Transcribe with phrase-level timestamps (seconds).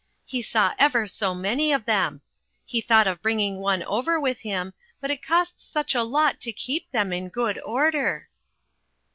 [0.25, 2.21] He saw ever so many of them.
[2.65, 6.51] He thought of bringing one over with him, but it costs such a lot to
[6.51, 8.27] keep them in good order."